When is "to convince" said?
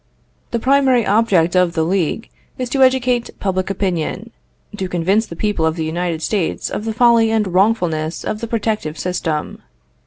4.75-5.27